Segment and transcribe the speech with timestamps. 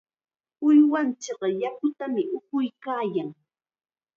[0.65, 3.29] Uywanchikqa yakutam upuykaayan.